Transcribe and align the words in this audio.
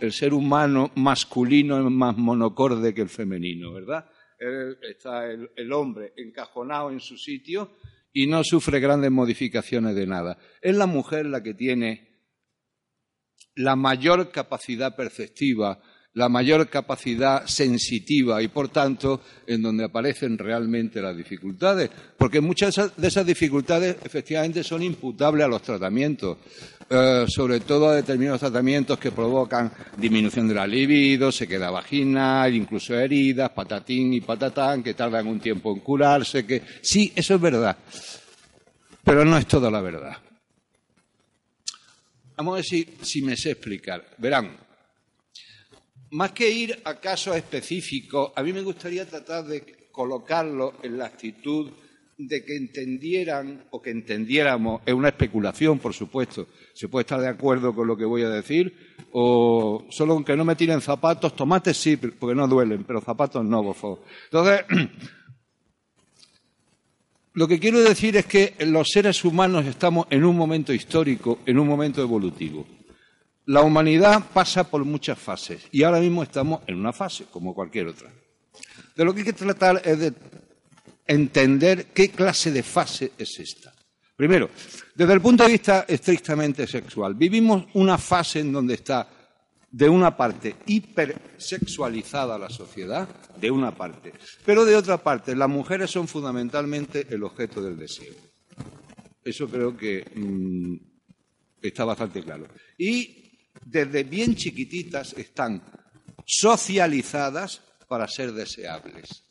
el 0.00 0.12
ser 0.12 0.34
humano 0.34 0.90
masculino 0.96 1.78
es 1.78 1.90
más 1.90 2.16
monocorde 2.16 2.94
que 2.94 3.02
el 3.02 3.08
femenino, 3.08 3.72
¿verdad? 3.72 4.10
está 4.90 5.30
el, 5.30 5.72
hombre 5.72 6.14
encajonado 6.16 6.90
en 6.90 7.00
su 7.00 7.18
sitio 7.18 7.76
y 8.12 8.26
no 8.26 8.42
sufre 8.42 8.80
grandes 8.80 9.10
modificaciones 9.10 9.94
de 9.94 10.06
nada. 10.06 10.38
Es 10.62 10.74
la 10.74 10.86
mujer 10.86 11.26
la 11.26 11.42
que 11.42 11.54
tiene 11.54 12.08
la 13.54 13.76
mayor 13.76 14.30
capacidad 14.30 14.96
perceptiva, 14.96 15.82
la 16.14 16.28
mayor 16.28 16.68
capacidad 16.68 17.46
sensitiva 17.46 18.42
y, 18.42 18.48
por 18.48 18.68
tanto, 18.68 19.20
en 19.46 19.62
donde 19.62 19.84
aparecen 19.84 20.36
realmente 20.36 21.00
las 21.00 21.16
dificultades. 21.16 21.90
Porque 22.16 22.40
muchas 22.40 22.96
de 22.96 23.08
esas 23.08 23.26
dificultades, 23.26 23.96
efectivamente, 24.04 24.64
son 24.64 24.82
imputables 24.82 25.44
a 25.44 25.48
los 25.48 25.62
tratamientos. 25.62 26.38
Eh, 26.92 27.24
sobre 27.28 27.60
todo 27.60 27.90
a 27.90 27.94
determinados 27.94 28.40
tratamientos 28.40 28.98
que 28.98 29.12
provocan 29.12 29.70
disminución 29.96 30.48
de 30.48 30.54
la 30.54 30.66
libido, 30.66 31.30
sequedad 31.30 31.70
vaginal, 31.70 32.52
incluso 32.52 32.98
heridas, 32.98 33.50
patatín 33.50 34.12
y 34.12 34.20
patatán, 34.20 34.82
que 34.82 34.94
tardan 34.94 35.28
un 35.28 35.38
tiempo 35.38 35.72
en 35.72 35.78
curarse, 35.78 36.44
que 36.44 36.62
sí, 36.82 37.12
eso 37.14 37.36
es 37.36 37.40
verdad, 37.40 37.76
pero 39.04 39.24
no 39.24 39.38
es 39.38 39.46
toda 39.46 39.70
la 39.70 39.80
verdad. 39.80 40.16
Vamos 42.36 42.54
a 42.54 42.56
ver 42.56 42.64
si, 42.64 42.88
si 43.02 43.22
me 43.22 43.36
sé 43.36 43.52
explicar. 43.52 44.04
Verán, 44.18 44.50
más 46.10 46.32
que 46.32 46.50
ir 46.50 46.80
a 46.84 46.94
casos 46.98 47.36
específicos, 47.36 48.32
a 48.34 48.42
mí 48.42 48.52
me 48.52 48.62
gustaría 48.62 49.06
tratar 49.06 49.44
de 49.44 49.88
colocarlo 49.92 50.74
en 50.82 50.98
la 50.98 51.06
actitud 51.06 51.70
de 52.18 52.44
que 52.44 52.56
entendieran 52.56 53.64
o 53.70 53.80
que 53.80 53.90
entendiéramos, 53.90 54.82
es 54.84 54.92
una 54.92 55.08
especulación, 55.08 55.78
por 55.78 55.94
supuesto, 55.94 56.48
se 56.74 56.88
puede 56.88 57.02
estar 57.02 57.20
de 57.20 57.28
acuerdo 57.28 57.74
con 57.74 57.86
lo 57.86 57.96
que 57.96 58.04
voy 58.04 58.22
a 58.22 58.28
decir, 58.28 58.74
o 59.12 59.86
solo 59.88 60.12
aunque 60.14 60.36
no 60.36 60.44
me 60.44 60.56
tiren 60.56 60.80
zapatos, 60.80 61.34
tomates 61.34 61.76
sí, 61.76 61.96
porque 61.96 62.34
no 62.34 62.46
duelen, 62.46 62.84
pero 62.84 63.00
zapatos 63.00 63.44
no, 63.44 63.62
por 63.62 63.74
favor. 63.74 64.02
Entonces, 64.24 64.64
lo 67.32 67.48
que 67.48 67.58
quiero 67.58 67.80
decir 67.80 68.16
es 68.16 68.26
que 68.26 68.54
los 68.66 68.88
seres 68.88 69.24
humanos 69.24 69.64
estamos 69.64 70.06
en 70.10 70.24
un 70.24 70.36
momento 70.36 70.74
histórico, 70.74 71.38
en 71.46 71.58
un 71.58 71.68
momento 71.68 72.02
evolutivo. 72.02 72.66
La 73.46 73.62
humanidad 73.62 74.24
pasa 74.32 74.64
por 74.64 74.84
muchas 74.84 75.18
fases 75.18 75.62
y 75.72 75.82
ahora 75.82 76.00
mismo 76.00 76.22
estamos 76.22 76.60
en 76.66 76.76
una 76.76 76.92
fase, 76.92 77.24
como 77.30 77.54
cualquier 77.54 77.88
otra. 77.88 78.10
De 78.94 79.04
lo 79.04 79.12
que 79.12 79.20
hay 79.20 79.26
que 79.26 79.32
tratar 79.32 79.80
es 79.84 79.98
de 79.98 80.12
entender 81.06 81.86
qué 81.86 82.10
clase 82.10 82.52
de 82.52 82.62
fase 82.62 83.12
es 83.18 83.38
esta. 83.40 83.72
Primero, 84.14 84.50
desde 84.94 85.14
el 85.14 85.20
punto 85.20 85.44
de 85.44 85.50
vista 85.50 85.86
estrictamente 85.88 86.66
sexual, 86.66 87.14
vivimos 87.14 87.64
una 87.74 87.96
fase 87.96 88.40
en 88.40 88.52
donde 88.52 88.74
está, 88.74 89.08
de 89.70 89.88
una 89.88 90.14
parte, 90.14 90.56
hipersexualizada 90.66 92.38
la 92.38 92.50
sociedad, 92.50 93.08
de 93.40 93.50
una 93.50 93.74
parte, 93.74 94.12
pero 94.44 94.64
de 94.64 94.76
otra 94.76 94.98
parte, 94.98 95.34
las 95.34 95.48
mujeres 95.48 95.90
son 95.90 96.06
fundamentalmente 96.06 97.06
el 97.08 97.24
objeto 97.24 97.62
del 97.62 97.78
deseo. 97.78 98.12
Eso 99.24 99.48
creo 99.48 99.76
que 99.76 100.04
mm, 100.14 100.76
está 101.62 101.84
bastante 101.84 102.22
claro. 102.22 102.46
Y 102.76 103.29
desde 103.64 104.04
bien 104.04 104.34
chiquititas 104.34 105.12
están 105.14 105.62
socializadas 106.26 107.62
para 107.88 108.06
ser 108.08 108.32
deseables. 108.32 109.24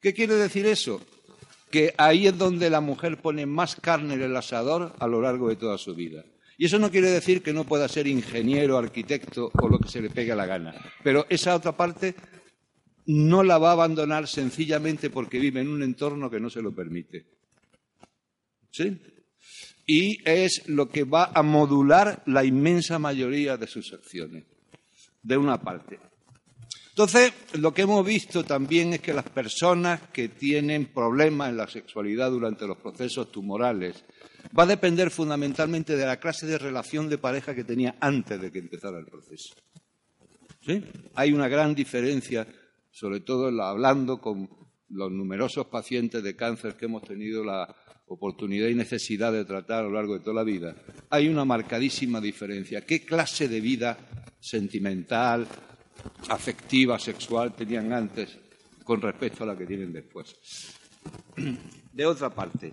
¿Qué 0.00 0.12
quiere 0.12 0.34
decir 0.34 0.66
eso? 0.66 1.00
Que 1.70 1.94
ahí 1.96 2.26
es 2.26 2.36
donde 2.38 2.70
la 2.70 2.80
mujer 2.80 3.20
pone 3.20 3.46
más 3.46 3.76
carne 3.76 4.14
en 4.14 4.22
el 4.22 4.36
asador 4.36 4.94
a 4.98 5.06
lo 5.06 5.20
largo 5.20 5.48
de 5.48 5.56
toda 5.56 5.78
su 5.78 5.94
vida. 5.94 6.24
Y 6.58 6.66
eso 6.66 6.78
no 6.78 6.90
quiere 6.90 7.10
decir 7.10 7.42
que 7.42 7.52
no 7.52 7.64
pueda 7.64 7.88
ser 7.88 8.06
ingeniero, 8.06 8.78
arquitecto 8.78 9.50
o 9.52 9.68
lo 9.68 9.78
que 9.78 9.88
se 9.88 10.00
le 10.00 10.10
pegue 10.10 10.32
a 10.32 10.36
la 10.36 10.46
gana. 10.46 10.74
Pero 11.02 11.26
esa 11.28 11.54
otra 11.54 11.76
parte 11.76 12.14
no 13.06 13.42
la 13.42 13.58
va 13.58 13.70
a 13.70 13.72
abandonar 13.72 14.26
sencillamente 14.26 15.10
porque 15.10 15.38
vive 15.38 15.60
en 15.60 15.68
un 15.68 15.82
entorno 15.82 16.30
que 16.30 16.40
no 16.40 16.50
se 16.50 16.62
lo 16.62 16.74
permite. 16.74 17.26
¿Sí? 18.70 19.00
Y 19.86 20.18
es 20.28 20.68
lo 20.68 20.88
que 20.88 21.04
va 21.04 21.30
a 21.32 21.42
modular 21.42 22.22
la 22.26 22.44
inmensa 22.44 22.98
mayoría 22.98 23.56
de 23.56 23.66
sus 23.66 23.92
acciones, 23.92 24.44
de 25.22 25.36
una 25.36 25.60
parte. 25.60 26.00
Entonces, 26.96 27.34
lo 27.52 27.74
que 27.74 27.82
hemos 27.82 28.06
visto 28.06 28.42
también 28.42 28.94
es 28.94 29.00
que 29.00 29.12
las 29.12 29.28
personas 29.28 30.00
que 30.14 30.30
tienen 30.30 30.86
problemas 30.86 31.50
en 31.50 31.58
la 31.58 31.68
sexualidad 31.68 32.30
durante 32.30 32.66
los 32.66 32.78
procesos 32.78 33.30
tumorales 33.30 34.02
va 34.58 34.62
a 34.62 34.66
depender 34.66 35.10
fundamentalmente 35.10 35.94
de 35.94 36.06
la 36.06 36.18
clase 36.18 36.46
de 36.46 36.56
relación 36.56 37.10
de 37.10 37.18
pareja 37.18 37.54
que 37.54 37.64
tenía 37.64 37.96
antes 38.00 38.40
de 38.40 38.50
que 38.50 38.60
empezara 38.60 38.98
el 38.98 39.04
proceso. 39.04 39.54
¿Sí? 40.64 40.82
Hay 41.14 41.34
una 41.34 41.48
gran 41.48 41.74
diferencia, 41.74 42.46
sobre 42.90 43.20
todo 43.20 43.48
hablando 43.62 44.18
con 44.18 44.48
los 44.88 45.12
numerosos 45.12 45.66
pacientes 45.66 46.22
de 46.22 46.34
cáncer 46.34 46.76
que 46.76 46.86
hemos 46.86 47.02
tenido 47.02 47.44
la 47.44 47.76
oportunidad 48.06 48.68
y 48.68 48.74
necesidad 48.74 49.32
de 49.32 49.44
tratar 49.44 49.80
a 49.80 49.88
lo 49.88 49.92
largo 49.92 50.14
de 50.14 50.20
toda 50.20 50.36
la 50.36 50.44
vida. 50.44 50.76
Hay 51.10 51.28
una 51.28 51.44
marcadísima 51.44 52.20
diferencia. 52.20 52.86
¿Qué 52.86 53.04
clase 53.04 53.48
de 53.48 53.60
vida 53.60 53.98
sentimental, 54.40 55.46
afectiva, 56.28 56.98
sexual 56.98 57.54
tenían 57.54 57.92
antes 57.92 58.38
con 58.84 59.00
respecto 59.00 59.42
a 59.42 59.48
la 59.48 59.56
que 59.56 59.66
tienen 59.66 59.92
después. 59.92 60.36
De 61.92 62.06
otra 62.06 62.30
parte, 62.30 62.72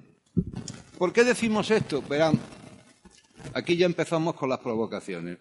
¿por 0.98 1.12
qué 1.12 1.24
decimos 1.24 1.72
esto? 1.72 2.02
Verán, 2.04 2.40
aquí 3.54 3.76
ya 3.76 3.86
empezamos 3.86 4.36
con 4.36 4.50
las 4.50 4.60
provocaciones. 4.60 5.40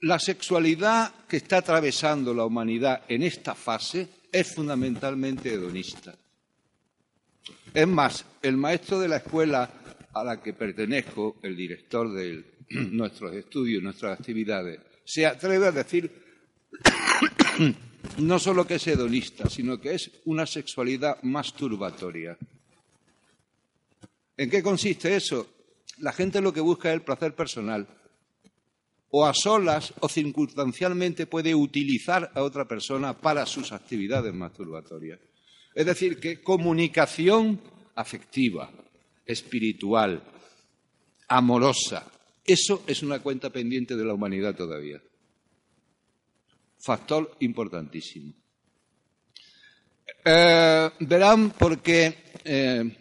La 0.00 0.18
sexualidad 0.18 1.12
que 1.28 1.36
está 1.36 1.58
atravesando 1.58 2.34
la 2.34 2.44
humanidad 2.44 3.02
en 3.08 3.22
esta 3.22 3.54
fase 3.54 4.08
es 4.30 4.54
fundamentalmente 4.54 5.52
hedonista. 5.52 6.16
Es 7.74 7.88
más, 7.88 8.26
el 8.42 8.56
maestro 8.56 9.00
de 9.00 9.08
la 9.08 9.16
escuela 9.16 9.70
a 10.12 10.24
la 10.24 10.42
que 10.42 10.52
pertenezco, 10.52 11.36
el 11.42 11.56
director 11.56 12.12
de 12.12 12.44
nuestros 12.70 13.34
estudios, 13.34 13.82
nuestras 13.82 14.18
actividades, 14.18 14.80
se 15.04 15.26
atreve 15.26 15.66
a 15.66 15.72
decir 15.72 16.10
no 18.18 18.38
solo 18.38 18.66
que 18.66 18.74
es 18.74 18.86
hedonista, 18.86 19.48
sino 19.48 19.80
que 19.80 19.94
es 19.94 20.10
una 20.26 20.44
sexualidad 20.44 21.22
masturbatoria. 21.22 22.36
¿En 24.36 24.50
qué 24.50 24.62
consiste 24.62 25.16
eso? 25.16 25.46
La 25.98 26.12
gente 26.12 26.40
lo 26.40 26.52
que 26.52 26.60
busca 26.60 26.90
es 26.90 26.94
el 26.94 27.02
placer 27.02 27.34
personal. 27.34 27.86
O 29.10 29.26
a 29.26 29.34
solas 29.34 29.92
o 30.00 30.08
circunstancialmente 30.08 31.26
puede 31.26 31.54
utilizar 31.54 32.30
a 32.34 32.42
otra 32.42 32.66
persona 32.66 33.18
para 33.18 33.44
sus 33.46 33.72
actividades 33.72 34.32
masturbatorias. 34.32 35.20
Es 35.74 35.86
decir, 35.86 36.18
que 36.18 36.42
comunicación 36.42 37.60
afectiva, 37.94 38.70
espiritual, 39.24 40.22
amorosa, 41.28 42.10
eso 42.44 42.82
es 42.86 43.02
una 43.02 43.20
cuenta 43.20 43.50
pendiente 43.50 43.96
de 43.96 44.04
la 44.04 44.14
humanidad 44.14 44.54
todavía 44.54 45.00
factor 46.82 47.36
importantísimo. 47.40 48.32
Eh, 50.24 50.90
verán, 51.00 51.50
porque 51.50 52.32
eh, 52.44 52.96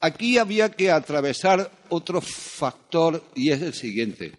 aquí 0.00 0.38
había 0.38 0.70
que 0.70 0.90
atravesar 0.90 1.70
otro 1.88 2.20
factor 2.20 3.30
y 3.34 3.50
es 3.50 3.62
el 3.62 3.74
siguiente. 3.74 4.32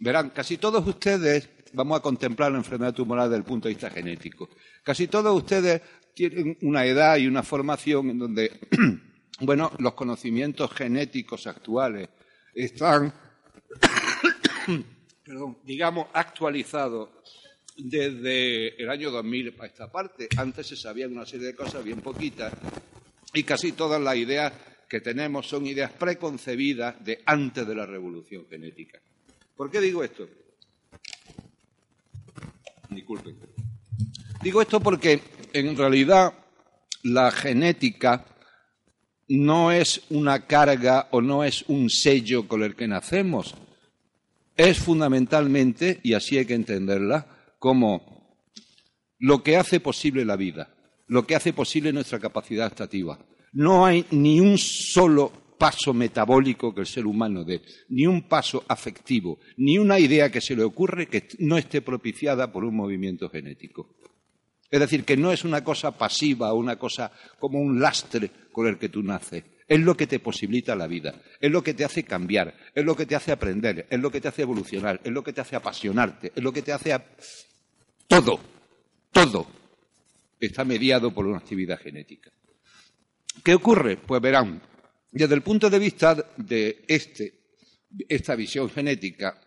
Verán, 0.00 0.30
casi 0.30 0.58
todos 0.58 0.86
ustedes, 0.86 1.48
vamos 1.72 1.98
a 1.98 2.02
contemplar 2.02 2.52
la 2.52 2.58
enfermedad 2.58 2.94
tumoral 2.94 3.28
desde 3.28 3.38
el 3.38 3.44
punto 3.44 3.68
de 3.68 3.74
vista 3.74 3.90
genético, 3.90 4.48
casi 4.82 5.06
todos 5.06 5.36
ustedes 5.36 5.80
tienen 6.18 6.58
una 6.62 6.84
edad 6.84 7.16
y 7.16 7.28
una 7.28 7.44
formación 7.44 8.10
en 8.10 8.18
donde, 8.18 8.50
bueno, 9.40 9.70
los 9.78 9.94
conocimientos 9.94 10.72
genéticos 10.72 11.46
actuales 11.46 12.08
están 12.52 13.14
digamos, 15.62 16.08
actualizado 16.12 17.22
desde 17.76 18.82
el 18.82 18.90
año 18.90 19.12
2000 19.12 19.52
para 19.52 19.68
esta 19.68 19.92
parte. 19.92 20.28
Antes 20.36 20.66
se 20.66 20.74
sabían 20.74 21.12
una 21.12 21.24
serie 21.24 21.46
de 21.46 21.54
cosas 21.54 21.84
bien 21.84 22.00
poquitas 22.00 22.52
y 23.32 23.44
casi 23.44 23.70
todas 23.70 24.02
las 24.02 24.16
ideas 24.16 24.52
que 24.88 25.00
tenemos 25.00 25.46
son 25.46 25.68
ideas 25.68 25.92
preconcebidas 25.92 26.96
de 27.04 27.22
antes 27.26 27.64
de 27.64 27.74
la 27.76 27.86
revolución 27.86 28.44
genética. 28.50 28.98
¿Por 29.56 29.70
qué 29.70 29.80
digo 29.80 30.02
esto? 30.02 30.28
Disculpen. 32.90 33.36
Digo 34.42 34.60
esto 34.60 34.80
porque 34.80 35.37
en 35.60 35.76
realidad 35.76 36.32
la 37.02 37.30
genética 37.30 38.24
no 39.28 39.70
es 39.72 40.02
una 40.10 40.46
carga 40.46 41.08
o 41.10 41.20
no 41.20 41.44
es 41.44 41.64
un 41.68 41.90
sello 41.90 42.48
con 42.48 42.62
el 42.62 42.74
que 42.74 42.88
nacemos, 42.88 43.54
es 44.56 44.78
fundamentalmente, 44.78 46.00
y 46.02 46.14
así 46.14 46.36
hay 46.38 46.46
que 46.46 46.54
entenderla, 46.54 47.26
como 47.58 48.36
lo 49.18 49.42
que 49.42 49.56
hace 49.56 49.80
posible 49.80 50.24
la 50.24 50.36
vida, 50.36 50.74
lo 51.06 51.26
que 51.26 51.34
hace 51.34 51.52
posible 51.52 51.92
nuestra 51.92 52.18
capacidad 52.18 52.66
estativa. 52.66 53.18
No 53.52 53.86
hay 53.86 54.04
ni 54.10 54.40
un 54.40 54.58
solo 54.58 55.32
paso 55.58 55.92
metabólico 55.92 56.74
que 56.74 56.82
el 56.82 56.86
ser 56.86 57.06
humano 57.06 57.44
dé, 57.44 57.62
ni 57.88 58.06
un 58.06 58.28
paso 58.28 58.64
afectivo, 58.68 59.38
ni 59.56 59.78
una 59.78 59.98
idea 59.98 60.30
que 60.30 60.40
se 60.40 60.56
le 60.56 60.62
ocurre 60.62 61.08
que 61.08 61.28
no 61.40 61.58
esté 61.58 61.82
propiciada 61.82 62.50
por 62.52 62.64
un 62.64 62.76
movimiento 62.76 63.28
genético. 63.28 63.96
Es 64.70 64.80
decir, 64.80 65.04
que 65.04 65.16
no 65.16 65.32
es 65.32 65.44
una 65.44 65.64
cosa 65.64 65.96
pasiva, 65.96 66.52
una 66.52 66.76
cosa 66.76 67.10
como 67.38 67.58
un 67.58 67.80
lastre 67.80 68.30
con 68.52 68.66
el 68.66 68.78
que 68.78 68.88
tú 68.88 69.02
naces. 69.02 69.44
Es 69.66 69.80
lo 69.80 69.96
que 69.96 70.06
te 70.06 70.18
posibilita 70.18 70.74
la 70.74 70.86
vida, 70.86 71.14
es 71.40 71.50
lo 71.50 71.62
que 71.62 71.74
te 71.74 71.84
hace 71.84 72.02
cambiar, 72.02 72.54
es 72.74 72.84
lo 72.84 72.96
que 72.96 73.04
te 73.04 73.14
hace 73.14 73.32
aprender, 73.32 73.86
es 73.90 74.00
lo 74.00 74.10
que 74.10 74.20
te 74.20 74.28
hace 74.28 74.42
evolucionar, 74.42 75.00
es 75.04 75.12
lo 75.12 75.22
que 75.22 75.32
te 75.32 75.42
hace 75.42 75.56
apasionarte, 75.56 76.32
es 76.34 76.42
lo 76.42 76.52
que 76.52 76.62
te 76.62 76.72
hace 76.72 76.98
todo, 78.06 78.40
todo 79.12 79.46
está 80.40 80.64
mediado 80.64 81.12
por 81.12 81.26
una 81.26 81.38
actividad 81.38 81.78
genética. 81.78 82.30
¿Qué 83.44 83.54
ocurre? 83.54 83.96
Pues 83.96 84.20
verán, 84.22 84.60
desde 85.10 85.34
el 85.34 85.42
punto 85.42 85.68
de 85.70 85.78
vista 85.78 86.16
de 86.36 86.84
este, 86.88 87.40
esta 88.08 88.34
visión 88.34 88.70
genética, 88.70 89.40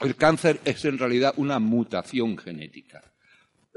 el 0.00 0.16
cáncer 0.16 0.60
es 0.64 0.84
en 0.84 0.98
realidad 0.98 1.34
una 1.36 1.58
mutación 1.58 2.36
genética. 2.36 3.02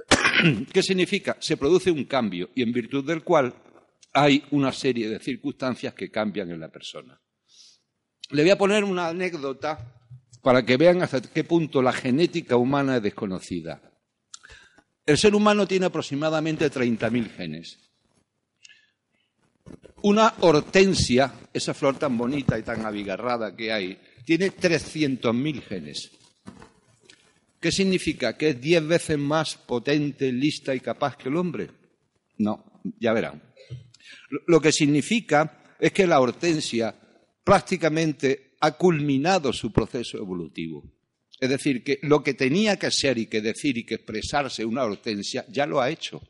¿Qué 0.74 0.84
significa? 0.84 1.38
Se 1.40 1.58
produce 1.58 1.92
un 1.92 2.06
cambio 2.06 2.50
y 2.56 2.64
en 2.64 2.72
virtud 2.72 3.06
del 3.06 3.24
cual 3.24 3.54
hay 4.14 4.44
una 4.52 4.72
serie 4.72 5.10
de 5.10 5.20
circunstancias 5.20 5.94
que 5.94 6.10
cambian 6.10 6.50
en 6.52 6.60
la 6.60 6.70
persona. 6.70 7.20
Le 8.32 8.44
voy 8.44 8.52
a 8.52 8.58
poner 8.58 8.84
una 8.84 9.08
anécdota 9.08 9.96
para 10.42 10.66
que 10.66 10.78
vean 10.78 11.02
hasta 11.02 11.22
qué 11.22 11.44
punto 11.44 11.82
la 11.82 11.94
genética 11.94 12.56
humana 12.56 12.98
es 12.98 13.04
desconocida. 13.04 13.82
El 15.06 15.18
ser 15.18 15.36
humano 15.36 15.68
tiene 15.68 15.88
aproximadamente 15.88 16.72
30.000 16.72 17.30
genes. 17.32 17.80
Una 20.04 20.34
hortensia, 20.42 21.34
esa 21.52 21.74
flor 21.74 21.98
tan 21.98 22.18
bonita 22.18 22.58
y 22.58 22.64
tan 22.64 22.86
abigarrada 22.86 23.56
que 23.56 23.72
hay, 23.72 24.00
tiene 24.26 24.52
300.000 24.52 25.62
genes. 25.64 26.19
¿Qué 27.60 27.72
significa? 27.72 28.38
¿Que 28.38 28.50
es 28.50 28.62
diez 28.62 28.86
veces 28.86 29.18
más 29.18 29.56
potente, 29.56 30.32
lista 30.32 30.74
y 30.74 30.80
capaz 30.80 31.18
que 31.18 31.30
el 31.30 31.36
hombre? 31.36 31.70
No, 32.38 32.82
ya 33.00 33.12
verán. 33.14 33.42
Lo 34.48 34.62
que 34.62 34.72
significa 34.72 35.76
es 35.80 35.92
que 35.92 36.08
la 36.08 36.22
hortensia 36.22 36.96
prácticamente 37.44 38.56
ha 38.62 38.72
culminado 38.74 39.52
su 39.52 39.72
proceso 39.72 40.18
evolutivo. 40.18 40.84
Es 41.40 41.50
decir, 41.50 41.84
que 41.84 42.00
lo 42.04 42.22
que 42.22 42.34
tenía 42.34 42.78
que 42.78 42.92
ser 42.92 43.18
y 43.18 43.28
que 43.28 43.42
decir 43.42 43.78
y 43.78 43.86
que 43.86 43.96
expresarse 43.96 44.66
una 44.66 44.84
hortensia 44.84 45.46
ya 45.50 45.66
lo 45.66 45.82
ha 45.82 45.90
hecho. 45.90 46.22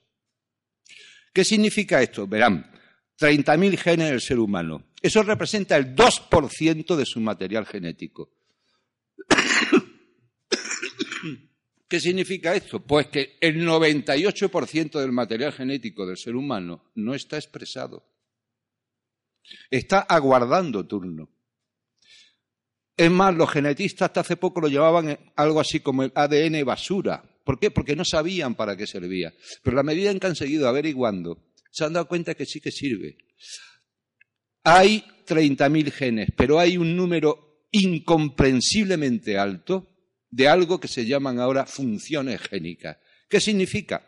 ¿Qué 1.33 1.43
significa 1.43 2.01
esto? 2.01 2.27
Verán, 2.27 2.71
30.000 3.19 3.77
genes 3.77 4.09
del 4.09 4.21
ser 4.21 4.39
humano. 4.39 4.89
Eso 5.01 5.23
representa 5.23 5.77
el 5.77 5.95
2% 5.95 6.95
de 6.95 7.05
su 7.05 7.19
material 7.19 7.65
genético. 7.65 8.38
¿Qué 11.87 11.99
significa 11.99 12.55
esto? 12.55 12.81
Pues 12.81 13.07
que 13.07 13.37
el 13.41 13.65
98% 13.65 14.99
del 14.99 15.11
material 15.11 15.51
genético 15.51 16.05
del 16.05 16.17
ser 16.17 16.35
humano 16.35 16.91
no 16.95 17.15
está 17.15 17.37
expresado. 17.37 18.05
Está 19.71 20.01
aguardando 20.01 20.85
turno. 20.85 21.29
Es 22.95 23.09
más, 23.09 23.33
los 23.33 23.49
genetistas 23.49 24.07
hasta 24.07 24.19
hace 24.19 24.37
poco 24.37 24.61
lo 24.61 24.67
llamaban 24.67 25.17
algo 25.35 25.59
así 25.59 25.79
como 25.79 26.03
el 26.03 26.11
ADN 26.13 26.63
basura. 26.63 27.23
¿Por 27.43 27.59
qué? 27.59 27.71
Porque 27.71 27.95
no 27.95 28.05
sabían 28.05 28.53
para 28.53 28.77
qué 28.77 28.85
servía. 28.85 29.33
Pero 29.63 29.75
la 29.75 29.83
medida 29.83 30.11
en 30.11 30.19
que 30.19 30.27
han 30.27 30.35
seguido 30.35 30.67
averiguando, 30.67 31.47
se 31.71 31.85
han 31.85 31.93
dado 31.93 32.07
cuenta 32.07 32.35
que 32.35 32.45
sí 32.45 32.59
que 32.59 32.71
sirve. 32.71 33.17
Hay 34.63 35.03
30.000 35.25 35.91
genes, 35.91 36.29
pero 36.35 36.59
hay 36.59 36.77
un 36.77 36.95
número 36.95 37.65
incomprensiblemente 37.71 39.37
alto 39.37 39.87
de 40.29 40.47
algo 40.47 40.79
que 40.79 40.87
se 40.87 41.05
llaman 41.05 41.39
ahora 41.39 41.65
funciones 41.65 42.41
génicas. 42.41 42.97
¿Qué 43.27 43.39
significa? 43.39 44.03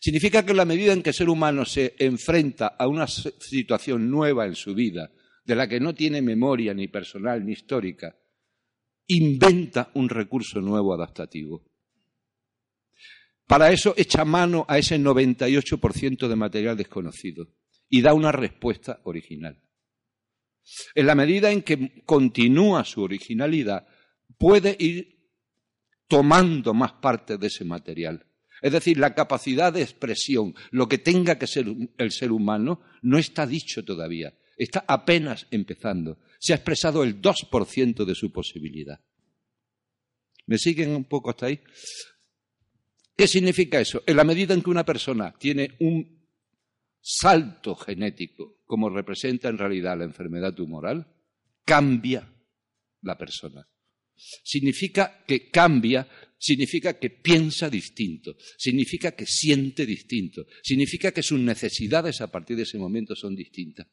Significa 0.00 0.44
que 0.44 0.52
en 0.52 0.56
la 0.56 0.64
medida 0.64 0.92
en 0.92 1.02
que 1.02 1.10
el 1.10 1.14
ser 1.14 1.28
humano 1.28 1.64
se 1.64 1.94
enfrenta 1.98 2.68
a 2.68 2.86
una 2.86 3.06
situación 3.06 4.10
nueva 4.10 4.46
en 4.46 4.54
su 4.54 4.74
vida, 4.74 5.10
de 5.44 5.54
la 5.54 5.68
que 5.68 5.80
no 5.80 5.94
tiene 5.94 6.22
memoria 6.22 6.72
ni 6.72 6.88
personal 6.88 7.44
ni 7.44 7.52
histórica, 7.52 8.16
inventa 9.08 9.90
un 9.94 10.08
recurso 10.08 10.60
nuevo 10.60 10.94
adaptativo. 10.94 11.64
Para 13.46 13.72
eso 13.72 13.94
echa 13.96 14.24
mano 14.24 14.64
a 14.68 14.78
ese 14.78 14.98
98% 14.98 16.28
de 16.28 16.36
material 16.36 16.76
desconocido 16.76 17.48
y 17.88 18.00
da 18.00 18.14
una 18.14 18.30
respuesta 18.30 19.00
original. 19.04 19.60
En 20.94 21.06
la 21.06 21.16
medida 21.16 21.50
en 21.50 21.62
que 21.62 22.02
continúa 22.04 22.84
su 22.84 23.02
originalidad, 23.02 23.86
puede 24.38 24.76
ir 24.78 25.19
tomando 26.10 26.74
más 26.74 26.94
parte 26.94 27.38
de 27.38 27.46
ese 27.46 27.64
material. 27.64 28.26
Es 28.60 28.72
decir, 28.72 28.98
la 28.98 29.14
capacidad 29.14 29.72
de 29.72 29.80
expresión, 29.80 30.54
lo 30.72 30.88
que 30.88 30.98
tenga 30.98 31.38
que 31.38 31.46
ser 31.46 31.66
el 31.96 32.10
ser 32.10 32.32
humano, 32.32 32.82
no 33.02 33.16
está 33.16 33.46
dicho 33.46 33.84
todavía. 33.84 34.34
Está 34.58 34.84
apenas 34.86 35.46
empezando. 35.52 36.18
Se 36.40 36.52
ha 36.52 36.56
expresado 36.56 37.04
el 37.04 37.22
2% 37.22 38.04
de 38.04 38.14
su 38.16 38.32
posibilidad. 38.32 39.00
¿Me 40.46 40.58
siguen 40.58 40.90
un 40.90 41.04
poco 41.04 41.30
hasta 41.30 41.46
ahí? 41.46 41.60
¿Qué 43.16 43.28
significa 43.28 43.80
eso? 43.80 44.02
En 44.04 44.16
la 44.16 44.24
medida 44.24 44.52
en 44.52 44.62
que 44.62 44.70
una 44.70 44.84
persona 44.84 45.32
tiene 45.38 45.76
un 45.78 46.26
salto 47.00 47.76
genético, 47.76 48.58
como 48.66 48.90
representa 48.90 49.48
en 49.48 49.58
realidad 49.58 49.96
la 49.96 50.04
enfermedad 50.04 50.54
tumoral, 50.54 51.06
cambia 51.64 52.28
la 53.02 53.16
persona. 53.16 53.66
Significa 54.44 55.24
que 55.26 55.50
cambia, 55.50 56.08
significa 56.38 56.98
que 56.98 57.10
piensa 57.10 57.68
distinto, 57.68 58.36
significa 58.56 59.12
que 59.12 59.26
siente 59.26 59.84
distinto, 59.84 60.46
significa 60.62 61.12
que 61.12 61.22
sus 61.22 61.38
necesidades 61.38 62.20
a 62.20 62.30
partir 62.30 62.56
de 62.56 62.62
ese 62.62 62.78
momento 62.78 63.14
son 63.14 63.34
distintas. 63.34 63.86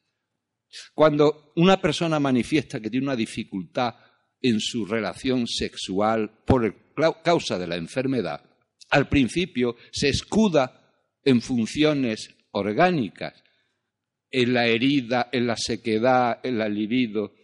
Cuando 0.94 1.52
una 1.56 1.80
persona 1.80 2.20
manifiesta 2.20 2.80
que 2.80 2.90
tiene 2.90 3.06
una 3.06 3.16
dificultad 3.16 3.94
en 4.40 4.60
su 4.60 4.86
relación 4.86 5.46
sexual 5.46 6.42
por 6.44 6.94
causa 7.22 7.58
de 7.58 7.66
la 7.66 7.76
enfermedad, 7.76 8.44
al 8.90 9.08
principio 9.08 9.76
se 9.92 10.08
escuda 10.08 10.92
en 11.24 11.40
funciones 11.40 12.34
orgánicas, 12.52 13.42
en 14.30 14.52
la 14.54 14.66
herida, 14.66 15.28
en 15.32 15.46
la 15.46 15.56
sequedad, 15.56 16.40
en 16.42 16.58
la 16.58 16.68
libido, 16.68 17.34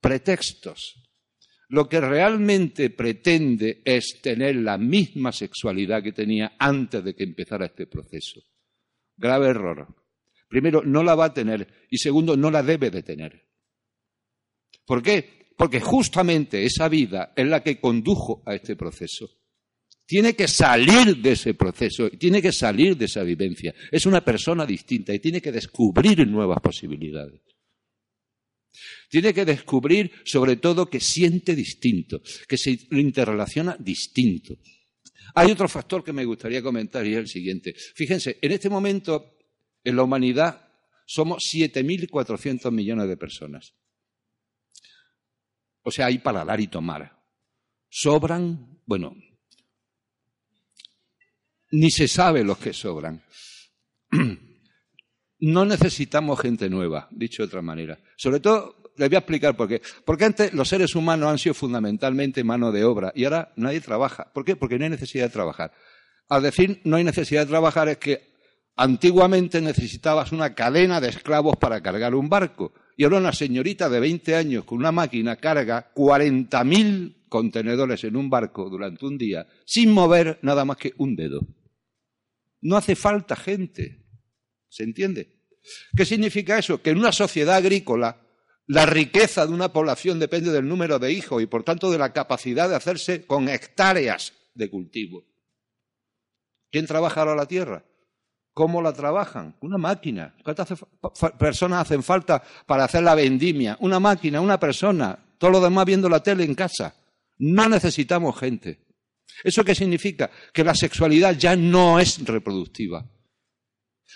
pretextos 0.00 1.09
lo 1.70 1.88
que 1.88 2.00
realmente 2.00 2.90
pretende 2.90 3.80
es 3.84 4.20
tener 4.20 4.56
la 4.56 4.76
misma 4.76 5.30
sexualidad 5.30 6.02
que 6.02 6.12
tenía 6.12 6.56
antes 6.58 7.02
de 7.04 7.14
que 7.14 7.22
empezara 7.22 7.66
este 7.66 7.86
proceso. 7.86 8.40
Grave 9.16 9.50
error. 9.50 9.86
Primero, 10.48 10.82
no 10.82 11.04
la 11.04 11.14
va 11.14 11.26
a 11.26 11.34
tener 11.34 11.86
y 11.88 11.98
segundo, 11.98 12.36
no 12.36 12.50
la 12.50 12.64
debe 12.64 12.90
de 12.90 13.04
tener. 13.04 13.46
¿Por 14.84 15.00
qué? 15.00 15.46
Porque 15.56 15.78
justamente 15.78 16.64
esa 16.64 16.88
vida 16.88 17.32
es 17.36 17.46
la 17.46 17.62
que 17.62 17.78
condujo 17.78 18.42
a 18.46 18.56
este 18.56 18.74
proceso. 18.74 19.28
Tiene 20.04 20.34
que 20.34 20.48
salir 20.48 21.18
de 21.18 21.32
ese 21.32 21.54
proceso, 21.54 22.10
tiene 22.10 22.42
que 22.42 22.50
salir 22.50 22.96
de 22.96 23.04
esa 23.04 23.22
vivencia. 23.22 23.72
Es 23.92 24.06
una 24.06 24.24
persona 24.24 24.66
distinta 24.66 25.14
y 25.14 25.20
tiene 25.20 25.40
que 25.40 25.52
descubrir 25.52 26.26
nuevas 26.26 26.60
posibilidades. 26.60 27.42
Tiene 29.10 29.34
que 29.34 29.44
descubrir, 29.44 30.12
sobre 30.24 30.56
todo, 30.56 30.88
que 30.88 31.00
siente 31.00 31.56
distinto, 31.56 32.22
que 32.48 32.56
se 32.56 32.78
interrelaciona 32.92 33.76
distinto. 33.76 34.56
Hay 35.34 35.50
otro 35.50 35.68
factor 35.68 36.04
que 36.04 36.12
me 36.12 36.24
gustaría 36.24 36.62
comentar 36.62 37.04
y 37.04 37.12
es 37.12 37.18
el 37.18 37.26
siguiente. 37.26 37.74
Fíjense, 37.94 38.38
en 38.40 38.52
este 38.52 38.70
momento, 38.70 39.36
en 39.82 39.96
la 39.96 40.04
humanidad, 40.04 40.64
somos 41.04 41.42
7.400 41.52 42.70
millones 42.70 43.08
de 43.08 43.16
personas. 43.16 43.74
O 45.82 45.90
sea, 45.90 46.06
hay 46.06 46.18
para 46.18 46.44
dar 46.44 46.60
y 46.60 46.68
tomar. 46.68 47.20
Sobran, 47.88 48.80
bueno, 48.86 49.16
ni 51.72 51.90
se 51.90 52.06
sabe 52.06 52.44
los 52.44 52.58
que 52.58 52.72
sobran. 52.72 53.24
no 55.40 55.64
necesitamos 55.64 56.38
gente 56.38 56.70
nueva, 56.70 57.08
dicho 57.10 57.42
de 57.42 57.48
otra 57.48 57.62
manera. 57.62 57.98
Sobre 58.16 58.38
todo, 58.38 58.79
les 58.96 59.08
voy 59.08 59.16
a 59.16 59.18
explicar 59.20 59.56
por 59.56 59.68
qué. 59.68 59.82
Porque 60.04 60.24
antes 60.24 60.52
los 60.52 60.68
seres 60.68 60.94
humanos 60.94 61.30
han 61.30 61.38
sido 61.38 61.54
fundamentalmente 61.54 62.44
mano 62.44 62.72
de 62.72 62.84
obra 62.84 63.12
y 63.14 63.24
ahora 63.24 63.52
nadie 63.56 63.80
trabaja. 63.80 64.30
¿Por 64.32 64.44
qué? 64.44 64.56
Porque 64.56 64.78
no 64.78 64.84
hay 64.84 64.90
necesidad 64.90 65.24
de 65.24 65.30
trabajar. 65.30 65.72
Al 66.28 66.42
decir 66.42 66.80
no 66.84 66.96
hay 66.96 67.04
necesidad 67.04 67.42
de 67.42 67.50
trabajar 67.50 67.88
es 67.88 67.98
que 67.98 68.30
antiguamente 68.76 69.60
necesitabas 69.60 70.32
una 70.32 70.54
cadena 70.54 71.00
de 71.00 71.08
esclavos 71.08 71.56
para 71.56 71.82
cargar 71.82 72.14
un 72.14 72.28
barco. 72.28 72.72
Y 72.96 73.04
ahora 73.04 73.18
una 73.18 73.32
señorita 73.32 73.88
de 73.88 74.00
20 74.00 74.34
años 74.34 74.64
con 74.64 74.78
una 74.78 74.92
máquina 74.92 75.36
carga 75.36 75.92
40.000 75.94 77.28
contenedores 77.28 78.04
en 78.04 78.16
un 78.16 78.28
barco 78.28 78.68
durante 78.68 79.06
un 79.06 79.16
día 79.16 79.46
sin 79.64 79.90
mover 79.92 80.38
nada 80.42 80.64
más 80.64 80.76
que 80.76 80.92
un 80.98 81.16
dedo. 81.16 81.46
No 82.60 82.76
hace 82.76 82.96
falta 82.96 83.36
gente. 83.36 84.04
¿Se 84.68 84.82
entiende? 84.82 85.40
¿Qué 85.96 86.04
significa 86.04 86.58
eso? 86.58 86.82
Que 86.82 86.90
en 86.90 86.98
una 86.98 87.12
sociedad 87.12 87.56
agrícola 87.56 88.20
la 88.70 88.86
riqueza 88.86 89.44
de 89.44 89.52
una 89.52 89.72
población 89.72 90.20
depende 90.20 90.52
del 90.52 90.68
número 90.68 91.00
de 91.00 91.10
hijos 91.12 91.42
y 91.42 91.46
por 91.46 91.64
tanto 91.64 91.90
de 91.90 91.98
la 91.98 92.12
capacidad 92.12 92.68
de 92.68 92.76
hacerse 92.76 93.26
con 93.26 93.48
hectáreas 93.48 94.32
de 94.54 94.70
cultivo. 94.70 95.24
¿Quién 96.70 96.86
trabaja 96.86 97.20
ahora 97.20 97.34
la 97.34 97.46
tierra? 97.46 97.84
¿Cómo 98.54 98.80
la 98.80 98.92
trabajan? 98.92 99.56
Una 99.60 99.76
máquina. 99.76 100.36
¿Cuántas 100.44 100.68
personas 101.36 101.80
hacen 101.80 102.04
falta 102.04 102.44
para 102.64 102.84
hacer 102.84 103.02
la 103.02 103.16
vendimia? 103.16 103.76
Una 103.80 103.98
máquina, 103.98 104.40
una 104.40 104.60
persona. 104.60 105.18
Todo 105.36 105.50
lo 105.50 105.60
demás 105.60 105.84
viendo 105.84 106.08
la 106.08 106.22
tele 106.22 106.44
en 106.44 106.54
casa. 106.54 106.94
No 107.38 107.68
necesitamos 107.68 108.38
gente. 108.38 108.86
¿Eso 109.42 109.64
qué 109.64 109.74
significa? 109.74 110.30
Que 110.52 110.62
la 110.62 110.76
sexualidad 110.76 111.36
ya 111.36 111.56
no 111.56 111.98
es 111.98 112.24
reproductiva. 112.24 113.04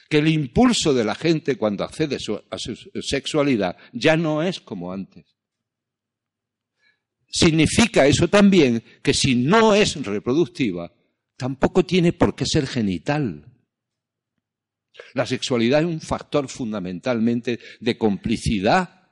Que 0.09 0.19
el 0.19 0.29
impulso 0.29 0.93
de 0.93 1.05
la 1.05 1.15
gente 1.15 1.57
cuando 1.57 1.85
accede 1.85 2.17
a 2.17 2.59
su 2.59 2.77
sexualidad 3.01 3.77
ya 3.93 4.17
no 4.17 4.43
es 4.43 4.61
como 4.61 4.93
antes. 4.93 5.25
Significa 7.29 8.07
eso 8.07 8.29
también 8.29 8.83
que 9.03 9.13
si 9.13 9.35
no 9.35 9.75
es 9.75 9.97
reproductiva, 10.05 10.93
tampoco 11.37 11.85
tiene 11.85 12.13
por 12.13 12.35
qué 12.37 12.47
ser 12.47 12.67
genital. 12.67 13.51
La 15.15 15.27
sexualidad 15.27 15.81
es 15.81 15.87
un 15.87 16.01
factor 16.01 16.49
fundamentalmente 16.49 17.59
de 17.81 17.99
complicidad 17.99 19.11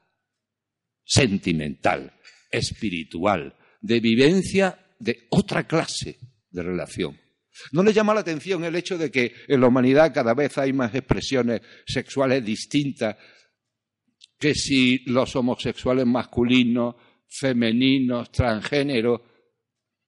sentimental, 1.04 2.12
espiritual, 2.50 3.56
de 3.80 3.98
vivencia 3.98 4.78
de 4.98 5.26
otra 5.30 5.66
clase 5.66 6.18
de 6.50 6.62
relación. 6.62 7.21
¿No 7.72 7.82
le 7.82 7.92
llama 7.92 8.14
la 8.14 8.20
atención 8.20 8.64
el 8.64 8.76
hecho 8.76 8.96
de 8.96 9.10
que 9.10 9.32
en 9.46 9.60
la 9.60 9.68
humanidad 9.68 10.12
cada 10.12 10.34
vez 10.34 10.56
hay 10.58 10.72
más 10.72 10.94
expresiones 10.94 11.60
sexuales 11.86 12.44
distintas 12.44 13.16
que 14.38 14.54
si 14.54 15.04
los 15.06 15.36
homosexuales 15.36 16.06
masculinos, 16.06 16.96
femeninos, 17.28 18.32
transgéneros? 18.32 19.20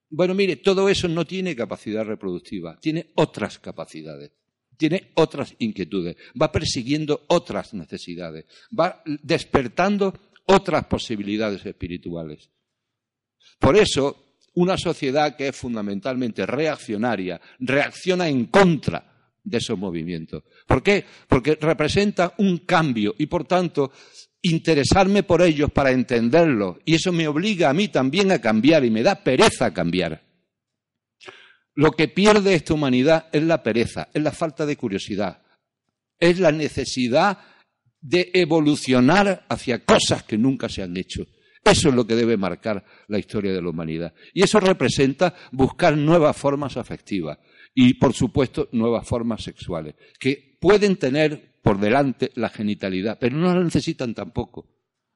Bueno, 0.09 0.33
mire, 0.33 0.57
todo 0.57 0.89
eso 0.89 1.07
no 1.07 1.25
tiene 1.25 1.55
capacidad 1.55 2.03
reproductiva, 2.03 2.77
tiene 2.79 3.11
otras 3.15 3.59
capacidades, 3.59 4.31
tiene 4.77 5.11
otras 5.15 5.55
inquietudes, 5.59 6.15
va 6.39 6.51
persiguiendo 6.51 7.25
otras 7.27 7.73
necesidades, 7.73 8.45
va 8.77 9.03
despertando 9.05 10.13
otras 10.45 10.85
posibilidades 10.85 11.65
espirituales. 11.65 12.49
Por 13.59 13.77
eso, 13.77 14.24
una 14.55 14.77
sociedad 14.77 15.35
que 15.35 15.49
es 15.49 15.55
fundamentalmente 15.55 16.45
reaccionaria 16.45 17.39
reacciona 17.59 18.27
en 18.27 18.45
contra 18.45 19.15
de 19.43 19.57
esos 19.57 19.77
movimientos. 19.77 20.43
¿Por 20.65 20.81
qué? 20.81 21.05
Porque 21.27 21.57
representa 21.61 22.33
un 22.39 22.59
cambio 22.59 23.15
y, 23.17 23.27
por 23.27 23.45
tanto, 23.45 23.91
interesarme 24.41 25.23
por 25.23 25.41
ellos 25.41 25.71
para 25.71 25.91
entenderlos. 25.91 26.77
Y 26.85 26.95
eso 26.95 27.11
me 27.11 27.27
obliga 27.27 27.69
a 27.69 27.73
mí 27.73 27.87
también 27.87 28.31
a 28.31 28.39
cambiar 28.39 28.83
y 28.83 28.89
me 28.89 29.03
da 29.03 29.23
pereza 29.23 29.73
cambiar. 29.73 30.23
Lo 31.75 31.91
que 31.91 32.07
pierde 32.07 32.55
esta 32.55 32.73
humanidad 32.73 33.27
es 33.31 33.43
la 33.43 33.61
pereza, 33.61 34.07
es 34.13 34.23
la 34.23 34.31
falta 34.31 34.65
de 34.65 34.77
curiosidad, 34.77 35.43
es 36.17 36.39
la 36.39 36.51
necesidad 36.51 37.37
de 37.99 38.31
evolucionar 38.33 39.45
hacia 39.49 39.83
cosas 39.83 40.23
que 40.23 40.37
nunca 40.37 40.69
se 40.69 40.83
han 40.83 40.95
hecho. 40.95 41.25
Eso 41.65 41.89
es 41.89 41.95
lo 41.95 42.05
que 42.05 42.15
debe 42.15 42.37
marcar 42.37 42.85
la 43.07 43.17
historia 43.17 43.51
de 43.51 43.61
la 43.61 43.69
humanidad. 43.69 44.13
Y 44.35 44.43
eso 44.43 44.59
representa 44.59 45.33
buscar 45.51 45.97
nuevas 45.97 46.37
formas 46.37 46.77
afectivas 46.77 47.39
y, 47.73 47.95
por 47.95 48.13
supuesto, 48.13 48.69
nuevas 48.71 49.07
formas 49.07 49.43
sexuales, 49.43 49.95
que 50.19 50.57
pueden 50.61 50.97
tener 50.97 51.55
por 51.63 51.79
delante 51.79 52.31
la 52.35 52.49
genitalidad, 52.49 53.17
pero 53.19 53.35
no 53.35 53.51
la 53.51 53.63
necesitan 53.63 54.13
tampoco. 54.13 54.69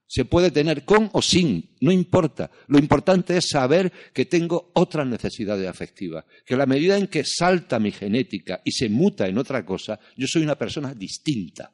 Se 0.07 0.25
puede 0.25 0.49
tener 0.49 0.85
con 0.85 1.11
o 1.13 1.21
sin, 1.21 1.75
no 1.81 1.91
importa. 1.91 2.49
Lo 2.67 2.79
importante 2.79 3.37
es 3.37 3.49
saber 3.49 3.93
que 4.11 4.25
tengo 4.25 4.71
otras 4.73 5.05
necesidades 5.05 5.67
afectivas, 5.67 6.25
que 6.43 6.57
la 6.57 6.65
medida 6.65 6.97
en 6.97 7.05
que 7.05 7.23
salta 7.23 7.77
mi 7.77 7.91
genética 7.91 8.59
y 8.65 8.71
se 8.71 8.89
muta 8.89 9.27
en 9.27 9.37
otra 9.37 9.63
cosa, 9.63 9.99
yo 10.17 10.25
soy 10.25 10.41
una 10.41 10.57
persona 10.57 10.95
distinta. 10.95 11.71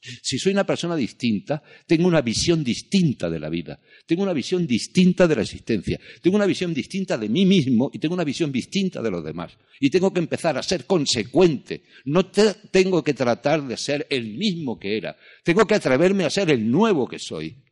Si 0.00 0.38
soy 0.38 0.52
una 0.52 0.64
persona 0.64 0.94
distinta, 0.94 1.62
tengo 1.86 2.06
una 2.06 2.20
visión 2.20 2.62
distinta 2.62 3.28
de 3.28 3.40
la 3.40 3.48
vida, 3.48 3.80
tengo 4.06 4.22
una 4.22 4.32
visión 4.32 4.66
distinta 4.66 5.26
de 5.26 5.36
la 5.36 5.42
existencia, 5.42 5.98
tengo 6.22 6.36
una 6.36 6.46
visión 6.46 6.72
distinta 6.72 7.18
de 7.18 7.28
mí 7.28 7.44
mismo 7.44 7.90
y 7.92 7.98
tengo 7.98 8.14
una 8.14 8.24
visión 8.24 8.52
distinta 8.52 9.02
de 9.02 9.10
los 9.10 9.24
demás. 9.24 9.56
Y 9.80 9.90
tengo 9.90 10.12
que 10.12 10.20
empezar 10.20 10.56
a 10.56 10.62
ser 10.62 10.86
consecuente. 10.86 11.84
No 12.04 12.26
tengo 12.26 13.02
que 13.02 13.14
tratar 13.14 13.66
de 13.66 13.76
ser 13.76 14.06
el 14.10 14.36
mismo 14.36 14.78
que 14.78 14.96
era, 14.96 15.16
tengo 15.44 15.66
que 15.66 15.74
atreverme 15.74 16.24
a 16.24 16.30
ser 16.30 16.50
el 16.50 16.70
nuevo 16.70 17.06
que 17.06 17.18
soy. 17.18 17.64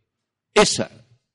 Esa 0.53 0.91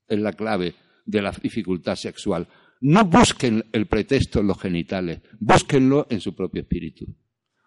es 0.08 0.20
la 0.20 0.34
clave 0.34 0.76
de 1.06 1.22
la 1.22 1.32
dificultad 1.32 1.96
sexual. 1.96 2.48
No 2.82 3.06
busquen 3.06 3.66
el 3.74 3.88
pretexto 3.88 4.40
en 4.40 4.48
los 4.48 4.60
genitales, 4.60 5.22
búsquenlo 5.40 6.08
en 6.10 6.22
su 6.22 6.34
propio 6.34 6.62
espíritu. 6.62 7.06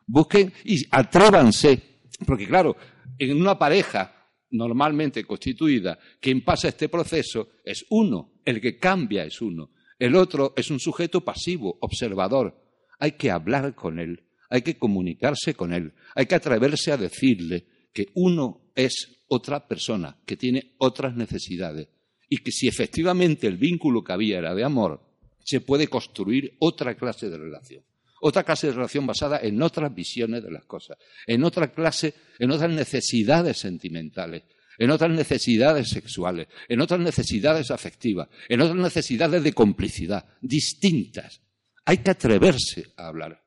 Busquen 0.07 0.53
y 0.65 0.87
atrévanse, 0.91 1.81
porque 2.27 2.47
claro, 2.47 2.77
en 3.19 3.41
una 3.41 3.59
pareja 3.59 4.23
normalmente 4.51 5.25
constituida, 5.25 5.99
quien 6.21 6.45
pasa 6.45 6.69
este 6.69 6.89
proceso 6.89 7.51
es 7.65 7.85
uno, 7.91 8.35
el 8.45 8.61
que 8.61 8.79
cambia 8.79 9.25
es 9.25 9.41
uno, 9.41 9.71
el 9.99 10.15
otro 10.15 10.53
es 10.57 10.71
un 10.71 10.81
sujeto 10.81 11.23
pasivo, 11.23 11.79
observador. 11.81 12.61
Hay 12.99 13.13
que 13.13 13.31
hablar 13.31 13.75
con 13.75 13.99
él, 13.99 14.23
hay 14.51 14.63
que 14.63 14.77
comunicarse 14.77 15.55
con 15.55 15.73
él, 15.73 15.93
hay 16.15 16.27
que 16.27 16.35
atreverse 16.35 16.93
a 16.93 16.97
decirle 16.97 17.67
que 17.93 18.09
uno 18.15 18.73
es 18.75 19.23
otra 19.29 19.67
persona, 19.67 20.19
que 20.27 20.37
tiene 20.37 20.75
otras 20.79 21.17
necesidades 21.17 21.89
y 22.29 22.39
que 22.39 22.51
si 22.51 22.69
efectivamente 22.69 23.47
el 23.47 23.57
vínculo 23.57 24.03
que 24.03 24.13
había 24.13 24.39
era 24.39 24.55
de 24.55 24.65
amor, 24.65 25.03
se 25.45 25.61
puede 25.61 25.89
construir 25.89 26.57
otra 26.61 26.95
clase 26.95 27.29
de 27.29 27.39
relación 27.39 27.83
otra 28.23 28.45
clase 28.45 28.69
de 28.69 28.75
relación 28.75 29.07
basada 29.07 29.41
en 29.43 29.61
otras 29.61 29.93
visiones 29.95 30.43
de 30.43 30.51
las 30.51 30.65
cosas, 30.65 30.97
en 31.27 31.43
otra 31.45 31.73
clase, 31.73 32.15
en 32.39 32.51
otras 32.51 32.71
necesidades 32.71 33.59
sentimentales, 33.59 34.45
en 34.79 34.91
otras 34.91 35.11
necesidades 35.11 35.89
sexuales, 35.89 36.47
en 36.69 36.81
otras 36.81 37.01
necesidades 37.01 37.71
afectivas, 37.71 38.29
en 38.49 38.61
otras 38.61 38.77
necesidades 38.77 39.43
de 39.43 39.53
complicidad, 39.53 40.25
distintas. 40.41 41.41
Hay 41.85 41.99
que 41.99 42.13
atreverse 42.13 42.93
a 42.97 43.09
hablar 43.09 43.43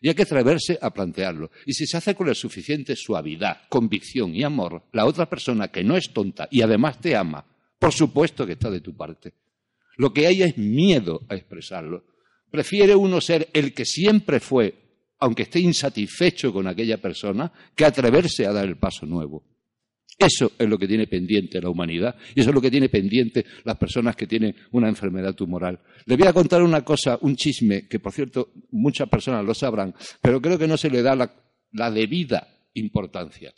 y 0.00 0.08
hay 0.08 0.14
que 0.14 0.22
atreverse 0.22 0.78
a 0.80 0.90
plantearlo. 0.90 1.50
Y 1.66 1.74
si 1.74 1.86
se 1.86 1.96
hace 1.96 2.14
con 2.14 2.28
la 2.28 2.34
suficiente 2.34 2.94
suavidad, 2.94 3.62
convicción 3.68 4.34
y 4.34 4.44
amor, 4.44 4.84
la 4.92 5.06
otra 5.06 5.28
persona 5.28 5.68
que 5.68 5.82
no 5.82 5.96
es 5.96 6.12
tonta 6.12 6.46
y 6.52 6.62
además 6.62 7.00
te 7.00 7.16
ama, 7.16 7.44
por 7.78 7.92
supuesto 7.92 8.46
que 8.46 8.52
está 8.52 8.70
de 8.70 8.80
tu 8.80 8.96
parte. 8.96 9.34
Lo 9.96 10.12
que 10.12 10.28
hay 10.28 10.42
es 10.42 10.56
miedo 10.56 11.20
a 11.28 11.34
expresarlo. 11.34 12.04
Prefiere 12.50 12.94
uno 12.94 13.20
ser 13.20 13.48
el 13.52 13.72
que 13.72 13.84
siempre 13.84 14.40
fue, 14.40 14.74
aunque 15.18 15.42
esté 15.42 15.60
insatisfecho 15.60 16.52
con 16.52 16.66
aquella 16.66 16.98
persona, 16.98 17.52
que 17.74 17.84
atreverse 17.84 18.46
a 18.46 18.52
dar 18.52 18.66
el 18.66 18.76
paso 18.76 19.06
nuevo. 19.06 19.44
Eso 20.20 20.52
es 20.58 20.68
lo 20.68 20.78
que 20.78 20.86
tiene 20.86 21.06
pendiente 21.06 21.62
la 21.62 21.70
humanidad 21.70 22.14
y 22.34 22.40
eso 22.40 22.50
es 22.50 22.54
lo 22.54 22.60
que 22.60 22.70
tiene 22.70 22.90
pendiente 22.90 23.46
las 23.64 23.78
personas 23.78 24.14
que 24.14 24.26
tienen 24.26 24.54
una 24.72 24.88
enfermedad 24.88 25.34
tumoral. 25.34 25.80
Le 26.04 26.16
voy 26.16 26.26
a 26.26 26.34
contar 26.34 26.62
una 26.62 26.84
cosa, 26.84 27.18
un 27.22 27.36
chisme, 27.36 27.88
que 27.88 28.00
por 28.00 28.12
cierto 28.12 28.52
muchas 28.70 29.08
personas 29.08 29.46
lo 29.46 29.54
sabrán, 29.54 29.94
pero 30.20 30.42
creo 30.42 30.58
que 30.58 30.66
no 30.66 30.76
se 30.76 30.90
le 30.90 31.00
da 31.00 31.16
la, 31.16 31.34
la 31.72 31.90
debida 31.90 32.48
importancia. 32.74 33.54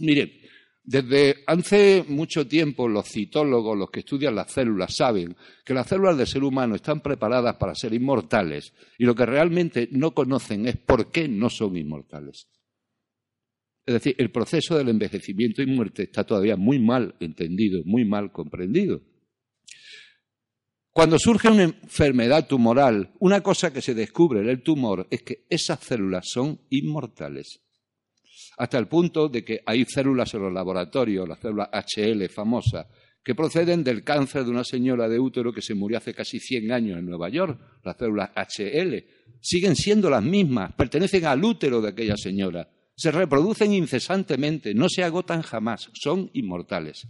Mire, 0.00 0.43
desde 0.84 1.36
hace 1.46 2.04
mucho 2.08 2.46
tiempo 2.46 2.88
los 2.88 3.08
citólogos, 3.08 3.76
los 3.76 3.90
que 3.90 4.00
estudian 4.00 4.34
las 4.34 4.52
células, 4.52 4.94
saben 4.94 5.34
que 5.64 5.72
las 5.72 5.86
células 5.86 6.18
del 6.18 6.26
ser 6.26 6.44
humano 6.44 6.74
están 6.74 7.00
preparadas 7.00 7.56
para 7.56 7.74
ser 7.74 7.94
inmortales 7.94 8.74
y 8.98 9.04
lo 9.04 9.14
que 9.14 9.24
realmente 9.24 9.88
no 9.92 10.12
conocen 10.12 10.68
es 10.68 10.76
por 10.76 11.10
qué 11.10 11.26
no 11.26 11.48
son 11.48 11.78
inmortales. 11.78 12.48
Es 13.86 13.94
decir, 13.94 14.14
el 14.18 14.30
proceso 14.30 14.76
del 14.76 14.90
envejecimiento 14.90 15.62
y 15.62 15.66
muerte 15.66 16.02
está 16.04 16.24
todavía 16.24 16.56
muy 16.56 16.78
mal 16.78 17.14
entendido, 17.18 17.82
muy 17.86 18.04
mal 18.04 18.30
comprendido. 18.30 19.02
Cuando 20.90 21.18
surge 21.18 21.48
una 21.48 21.64
enfermedad 21.64 22.46
tumoral, 22.46 23.14
una 23.20 23.40
cosa 23.40 23.72
que 23.72 23.82
se 23.82 23.94
descubre 23.94 24.40
en 24.40 24.48
el 24.48 24.62
tumor 24.62 25.08
es 25.10 25.22
que 25.22 25.46
esas 25.48 25.80
células 25.80 26.28
son 26.28 26.60
inmortales 26.68 27.63
hasta 28.56 28.78
el 28.78 28.86
punto 28.86 29.28
de 29.28 29.44
que 29.44 29.60
hay 29.64 29.84
células 29.84 30.32
en 30.34 30.42
los 30.42 30.52
laboratorios, 30.52 31.28
la 31.28 31.36
célula 31.36 31.70
HL 31.72 32.28
famosa, 32.28 32.86
que 33.22 33.34
proceden 33.34 33.82
del 33.82 34.04
cáncer 34.04 34.44
de 34.44 34.50
una 34.50 34.64
señora 34.64 35.08
de 35.08 35.18
útero 35.18 35.52
que 35.52 35.62
se 35.62 35.74
murió 35.74 35.98
hace 35.98 36.14
casi 36.14 36.38
100 36.38 36.72
años 36.72 36.98
en 36.98 37.06
Nueva 37.06 37.30
York, 37.30 37.58
las 37.82 37.96
células 37.96 38.30
HL. 38.36 38.94
Siguen 39.40 39.74
siendo 39.76 40.10
las 40.10 40.22
mismas, 40.22 40.74
pertenecen 40.74 41.24
al 41.24 41.42
útero 41.42 41.80
de 41.80 41.88
aquella 41.88 42.16
señora, 42.16 42.68
se 42.96 43.10
reproducen 43.10 43.72
incesantemente, 43.72 44.74
no 44.74 44.88
se 44.88 45.02
agotan 45.02 45.42
jamás, 45.42 45.90
son 45.94 46.30
inmortales. 46.34 47.08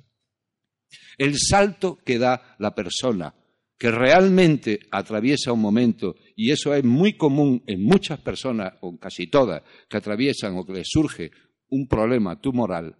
El 1.18 1.36
salto 1.38 1.98
que 2.04 2.18
da 2.18 2.56
la 2.58 2.74
persona 2.74 3.34
que 3.78 3.90
realmente 3.90 4.80
atraviesa 4.90 5.52
un 5.52 5.60
momento, 5.60 6.16
y 6.36 6.50
eso 6.50 6.74
es 6.74 6.84
muy 6.84 7.16
común 7.16 7.62
en 7.66 7.82
muchas 7.82 8.20
personas, 8.20 8.74
o 8.80 8.98
casi 8.98 9.26
todas, 9.26 9.62
que 9.88 9.96
atraviesan 9.96 10.56
o 10.56 10.64
que 10.64 10.74
les 10.74 10.88
surge 10.88 11.30
un 11.68 11.88
problema 11.88 12.40
tumoral, 12.40 12.96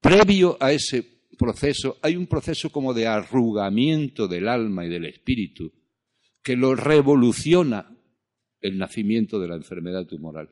previo 0.00 0.56
a 0.60 0.72
ese 0.72 1.16
proceso 1.36 1.98
hay 2.02 2.16
un 2.16 2.26
proceso 2.26 2.70
como 2.70 2.94
de 2.94 3.06
arrugamiento 3.06 4.26
del 4.26 4.48
alma 4.48 4.86
y 4.86 4.88
del 4.88 5.06
espíritu 5.06 5.72
que 6.42 6.56
lo 6.56 6.74
revoluciona 6.74 7.92
el 8.60 8.78
nacimiento 8.78 9.38
de 9.38 9.48
la 9.48 9.56
enfermedad 9.56 10.06
tumoral. 10.06 10.48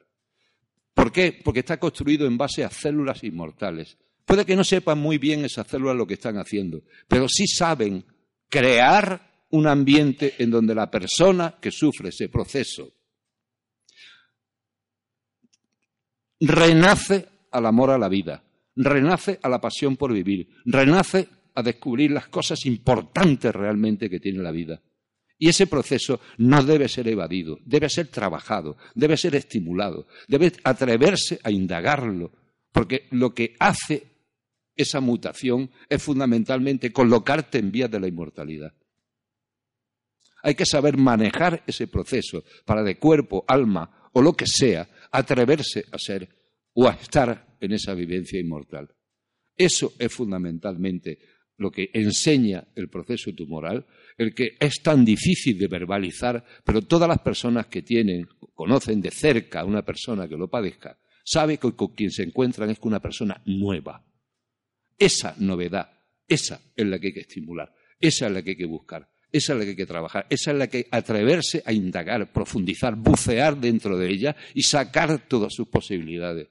¿Por 0.93 1.11
qué? 1.11 1.41
Porque 1.45 1.61
está 1.61 1.79
construido 1.79 2.27
en 2.27 2.37
base 2.37 2.65
a 2.65 2.71
células 2.71 3.25
inmortales. 3.25 3.99
Puede 4.25 4.47
que 4.47 4.57
no 4.57 4.65
sepan 4.65 4.99
muy 4.99 5.19
bien 5.19 5.45
esas 5.45 5.67
células 5.67 5.97
lo 5.97 6.07
que 6.07 6.15
están 6.15 6.39
haciendo, 6.39 6.83
pero 7.09 7.29
sí 7.29 7.47
saben 7.47 8.05
crear 8.49 9.47
un 9.51 9.67
ambiente 9.67 10.35
en 10.39 10.51
donde 10.51 10.75
la 10.75 10.91
persona 10.91 11.57
que 11.61 11.71
sufre 11.71 12.09
ese 12.09 12.29
proceso 12.29 12.93
renace 16.41 17.29
al 17.53 17.67
amor 17.67 17.91
a 17.91 17.99
la 17.99 18.09
vida, 18.09 18.43
renace 18.75 19.39
a 19.43 19.49
la 19.49 19.61
pasión 19.61 19.97
por 19.97 20.13
vivir, 20.13 20.49
renace 20.65 21.29
a 21.55 21.63
descubrir 21.63 22.11
las 22.11 22.29
cosas 22.29 22.67
importantes 22.67 23.55
realmente 23.55 24.11
que 24.11 24.21
tiene 24.21 24.43
la 24.43 24.51
vida. 24.51 24.83
Y 25.39 25.49
ese 25.49 25.67
proceso 25.67 26.21
no 26.39 26.63
debe 26.63 26.89
ser 26.89 27.09
evadido, 27.09 27.59
debe 27.65 27.89
ser 27.89 28.09
trabajado, 28.09 28.77
debe 28.95 29.17
ser 29.17 29.35
estimulado, 29.35 30.07
debe 30.27 30.53
atreverse 30.65 31.39
a 31.43 31.51
indagarlo, 31.51 32.33
porque 32.73 33.09
lo 33.11 33.35
que 33.35 33.55
hace 33.59 34.14
esa 34.77 35.01
mutación 35.01 35.71
es 35.89 36.03
fundamentalmente 36.03 36.93
colocarte 36.93 37.59
en 37.59 37.71
vías 37.71 37.91
de 37.91 38.01
la 38.01 38.09
inmortalidad. 38.09 38.73
Hay 40.43 40.55
que 40.55 40.67
saber 40.67 40.97
manejar 40.97 41.63
ese 41.67 41.87
proceso 41.87 42.45
para 42.67 42.83
de 42.83 42.99
cuerpo, 42.99 43.45
alma 43.49 44.11
o 44.13 44.21
lo 44.21 44.35
que 44.35 44.47
sea, 44.47 44.89
atreverse 45.11 45.85
a 45.91 45.99
ser 45.99 46.29
o 46.75 46.89
a 46.89 46.93
estar 46.93 47.57
en 47.61 47.73
esa 47.73 47.95
vivencia 47.95 48.39
inmortal. 48.39 48.95
Eso 49.57 49.93
es 49.99 50.13
fundamentalmente 50.13 51.19
lo 51.57 51.71
que 51.71 51.91
enseña 51.93 52.67
el 52.75 52.89
proceso 52.89 53.33
tumoral, 53.33 53.87
el 54.19 54.35
que 54.35 54.57
es 54.59 54.83
tan 54.83 55.05
difícil 55.05 55.59
de 55.59 55.69
verbalizar, 55.69 56.45
pero 56.65 56.83
todas 56.83 57.09
las 57.09 57.21
personas 57.21 57.67
que 57.67 57.83
tienen, 57.83 58.27
conocen 58.55 59.01
de 59.01 59.11
cerca 59.11 59.61
a 59.61 59.65
una 59.65 59.83
persona 59.83 60.29
que 60.29 60.37
lo 60.37 60.49
padezca, 60.49 60.99
saben 61.25 61.57
que 61.57 61.73
con 61.73 61.95
quien 61.95 62.11
se 62.11 62.25
encuentran 62.25 62.71
es 62.71 62.79
con 62.79 62.93
una 62.93 63.01
persona 63.01 63.41
nueva. 63.47 64.05
Esa 64.99 65.35
novedad, 65.39 65.91
esa 66.27 66.61
es 66.75 66.87
la 66.87 66.99
que 66.99 67.09
hay 67.09 67.15
que 67.15 67.21
estimular, 67.21 67.75
esa 68.01 68.27
es 68.27 68.33
la 68.33 68.43
que 68.43 68.51
hay 68.51 68.57
que 68.57 68.67
buscar, 68.67 69.09
esa 69.31 69.53
es 69.53 69.59
la 69.59 69.65
que 69.65 69.71
hay 69.71 69.77
que 69.77 69.87
trabajar, 69.87 70.27
esa 70.31 70.53
es 70.53 70.57
la 70.57 70.67
que 70.69 70.77
hay 70.77 70.83
que 70.85 70.89
atreverse 70.93 71.63
a 71.67 71.73
indagar, 71.73 72.33
profundizar, 72.33 72.95
bucear 72.97 73.57
dentro 73.57 73.99
de 73.99 74.11
ella 74.11 74.37
y 74.55 74.63
sacar 74.63 75.27
todas 75.27 75.53
sus 75.53 75.69
posibilidades. 75.69 76.49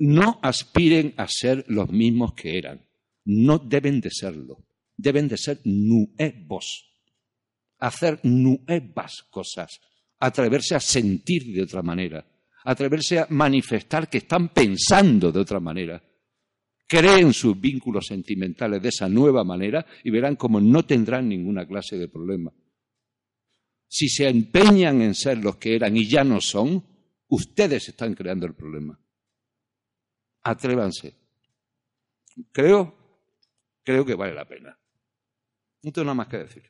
No 0.00 0.40
aspiren 0.42 1.14
a 1.18 1.28
ser 1.28 1.64
los 1.68 1.90
mismos 1.90 2.32
que 2.34 2.56
eran. 2.56 2.86
No 3.26 3.58
deben 3.58 4.00
de 4.00 4.10
serlo. 4.10 4.66
Deben 4.96 5.28
de 5.28 5.36
ser 5.36 5.60
nuevos. 5.64 6.90
Hacer 7.78 8.18
nuevas 8.22 9.22
cosas. 9.30 9.78
Atreverse 10.18 10.74
a 10.74 10.80
sentir 10.80 11.52
de 11.52 11.62
otra 11.62 11.82
manera. 11.82 12.26
Atreverse 12.64 13.18
a 13.18 13.26
manifestar 13.28 14.08
que 14.08 14.18
están 14.18 14.48
pensando 14.54 15.30
de 15.30 15.40
otra 15.40 15.60
manera. 15.60 16.02
Creen 16.90 17.32
sus 17.32 17.60
vínculos 17.60 18.06
sentimentales 18.08 18.82
de 18.82 18.88
esa 18.88 19.08
nueva 19.08 19.44
manera 19.44 19.86
y 20.02 20.10
verán 20.10 20.34
como 20.34 20.60
no 20.60 20.84
tendrán 20.84 21.28
ninguna 21.28 21.64
clase 21.64 21.96
de 21.96 22.08
problema. 22.08 22.52
Si 23.86 24.08
se 24.08 24.28
empeñan 24.28 25.00
en 25.00 25.14
ser 25.14 25.38
los 25.38 25.56
que 25.56 25.76
eran 25.76 25.96
y 25.96 26.08
ya 26.08 26.24
no 26.24 26.40
son, 26.40 26.84
ustedes 27.28 27.88
están 27.88 28.14
creando 28.14 28.46
el 28.46 28.54
problema 28.54 28.98
atrévanse. 30.42 31.14
Creo, 32.52 32.94
creo 33.82 34.04
que 34.04 34.14
vale 34.14 34.34
la 34.34 34.46
pena. 34.46 34.78
No 35.82 35.92
tengo 35.92 36.06
nada 36.06 36.14
más 36.14 36.28
que 36.28 36.38
decir. 36.38 36.62